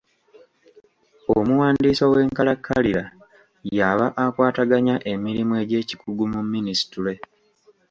Omuwandiisi 1.37 2.01
ow’enkalakkalira 2.07 3.03
y’aba 3.77 4.07
akwataganya 4.25 4.95
emirimu 5.13 5.53
egy’ekikugu 5.61 6.23
mu 6.33 6.41
minisitule. 6.51 7.13